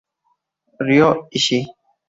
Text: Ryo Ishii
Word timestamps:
Ryo 0.87 1.09
Ishii 1.37 1.63